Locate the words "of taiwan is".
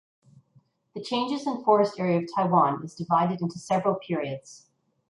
2.17-2.95